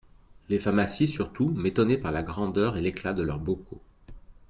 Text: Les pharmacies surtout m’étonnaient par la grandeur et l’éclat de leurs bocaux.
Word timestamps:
Les 0.49 0.57
pharmacies 0.57 1.05
surtout 1.07 1.49
m’étonnaient 1.49 1.99
par 1.99 2.11
la 2.11 2.23
grandeur 2.23 2.75
et 2.75 2.81
l’éclat 2.81 3.13
de 3.13 3.21
leurs 3.21 3.37
bocaux. 3.37 3.83